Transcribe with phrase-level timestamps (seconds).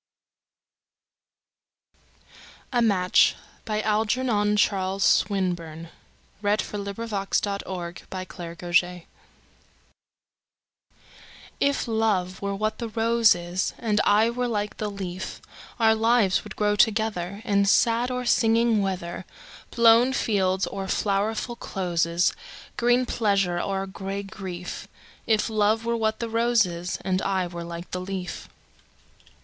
[2.73, 3.35] ics.
[3.67, 3.83] 1909–14.
[3.83, 5.89] Algernon Charles Swinburne
[6.41, 7.11] 738.
[7.11, 7.47] A Match
[11.59, 15.39] IF love were what the rose is, And I were like the leaf,
[15.79, 19.25] Our lives would grow togetherIn sad or singing weather,
[19.69, 22.33] Blown fields or flowerful closes,
[22.75, 24.87] Green pleasure or gray grief;
[25.27, 28.49] If love were what the rose is, And I were like the leaf.